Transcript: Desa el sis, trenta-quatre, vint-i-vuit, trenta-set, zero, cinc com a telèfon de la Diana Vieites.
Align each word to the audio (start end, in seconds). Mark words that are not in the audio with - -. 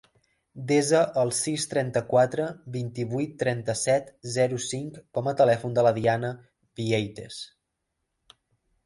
Desa 0.69 0.99
el 1.23 1.31
sis, 1.39 1.65
trenta-quatre, 1.73 2.47
vint-i-vuit, 2.75 3.35
trenta-set, 3.43 4.09
zero, 4.37 4.57
cinc 4.69 4.97
com 5.19 5.29
a 5.33 5.35
telèfon 5.43 5.77
de 5.77 5.85
la 5.89 5.93
Diana 5.99 6.33
Vieites. 6.81 7.39